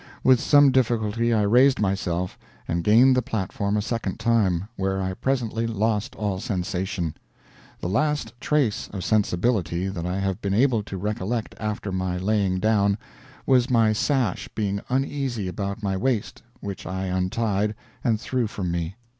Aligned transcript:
With 0.23 0.39
some 0.39 0.71
difficulty 0.71 1.31
I 1.31 1.43
raised 1.43 1.79
myself, 1.79 2.35
and 2.67 2.83
gained 2.83 3.15
the 3.15 3.21
platform 3.21 3.77
a 3.77 3.83
second 3.83 4.19
time, 4.19 4.67
where 4.75 4.99
I 4.99 5.13
presently 5.13 5.67
lost 5.67 6.15
all 6.15 6.39
sensation; 6.39 7.13
the 7.81 7.87
last 7.87 8.33
trace 8.41 8.87
of 8.93 9.03
sensibility 9.03 9.89
that 9.89 10.07
I 10.07 10.17
have 10.17 10.41
been 10.41 10.55
able 10.55 10.81
to 10.85 10.97
recollect 10.97 11.53
after 11.59 11.91
my 11.91 12.17
laying 12.17 12.57
down, 12.59 12.97
was 13.45 13.69
my 13.69 13.93
sash 13.93 14.47
being 14.55 14.81
uneasy 14.89 15.47
about 15.47 15.83
my 15.83 15.95
waist, 15.95 16.41
which 16.61 16.87
I 16.87 17.03
untied, 17.05 17.75
and 18.03 18.19
threw 18.19 18.47
from 18.47 18.71
me. 18.71 18.95